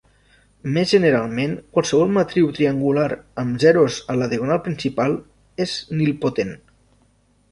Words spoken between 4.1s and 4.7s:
a la diagonal